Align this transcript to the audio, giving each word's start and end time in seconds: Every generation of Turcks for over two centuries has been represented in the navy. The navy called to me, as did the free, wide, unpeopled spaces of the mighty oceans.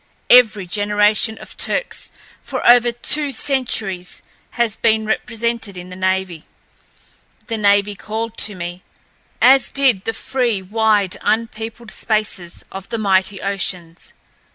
Every 0.31 0.65
generation 0.65 1.37
of 1.37 1.55
Turcks 1.57 2.09
for 2.41 2.65
over 2.67 2.91
two 2.91 3.31
centuries 3.31 4.23
has 4.57 4.75
been 4.75 5.05
represented 5.05 5.77
in 5.77 5.91
the 5.91 5.95
navy. 5.95 6.43
The 7.45 7.59
navy 7.59 7.93
called 7.93 8.35
to 8.39 8.55
me, 8.55 8.81
as 9.43 9.71
did 9.71 10.05
the 10.05 10.13
free, 10.13 10.59
wide, 10.59 11.17
unpeopled 11.21 11.91
spaces 11.91 12.65
of 12.71 12.89
the 12.89 12.97
mighty 12.97 13.41
oceans. 13.43 14.13